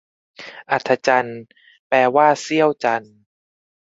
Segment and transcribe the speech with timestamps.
[0.71, 1.41] อัฒจันทร์
[1.87, 3.15] แปลว่าเสี้ยวจันทร์